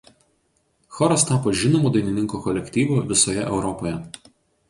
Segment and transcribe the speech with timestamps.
[0.95, 3.93] Choras tapo žinomu dainininkų kolektyvu visoje Europoje.